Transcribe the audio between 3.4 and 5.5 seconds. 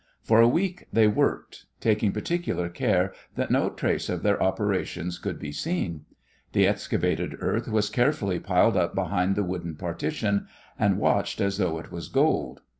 no trace of their operations could